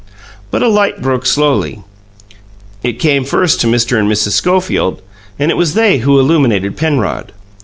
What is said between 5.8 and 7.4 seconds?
who illuminated Penrod.